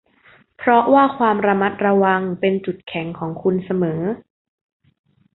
[0.57, 4.01] เพราะว่าความระมัดระวังเป็นจุดแข็งของคุณเสมอ